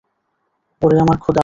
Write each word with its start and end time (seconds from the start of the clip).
ওরে 0.81 0.97
আমার 0.99 1.17
খোদা! 1.17 1.39